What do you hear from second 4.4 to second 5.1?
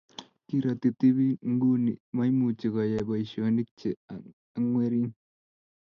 ang'erwn